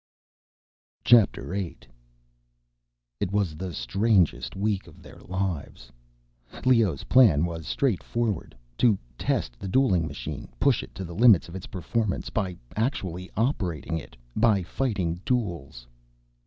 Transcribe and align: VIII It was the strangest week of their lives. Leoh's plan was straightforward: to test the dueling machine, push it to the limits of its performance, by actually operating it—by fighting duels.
VIII 1.07 1.77
It 3.19 3.31
was 3.31 3.55
the 3.55 3.71
strangest 3.71 4.55
week 4.55 4.87
of 4.87 5.03
their 5.03 5.19
lives. 5.19 5.91
Leoh's 6.65 7.03
plan 7.03 7.45
was 7.45 7.67
straightforward: 7.67 8.57
to 8.79 8.97
test 9.15 9.59
the 9.59 9.67
dueling 9.67 10.07
machine, 10.07 10.47
push 10.59 10.81
it 10.81 10.95
to 10.95 11.05
the 11.05 11.13
limits 11.13 11.47
of 11.49 11.55
its 11.55 11.67
performance, 11.67 12.31
by 12.31 12.57
actually 12.75 13.29
operating 13.37 13.99
it—by 13.99 14.63
fighting 14.63 15.21
duels. 15.23 15.85